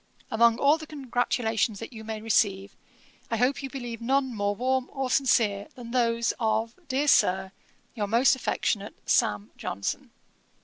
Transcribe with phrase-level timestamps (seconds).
[0.31, 2.75] Among all the congratulations that you may receive,
[3.29, 7.51] I hope you believe none more warm or sincere, than those of, dear Sir,
[7.93, 9.51] 'Your most affectionate, 'SAM.
[9.57, 10.09] JOHNSON.'